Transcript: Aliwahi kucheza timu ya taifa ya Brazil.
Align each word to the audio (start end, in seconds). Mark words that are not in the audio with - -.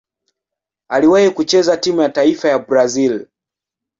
Aliwahi 0.87 1.29
kucheza 1.29 1.77
timu 1.77 2.01
ya 2.01 2.09
taifa 2.09 2.47
ya 2.49 2.59
Brazil. 2.59 3.25